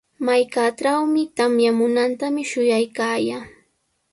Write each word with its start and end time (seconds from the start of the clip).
Markaatrawmi 0.27 1.21
tamyamuntami 1.37 2.41
shuyaykaayaa. 2.49 3.43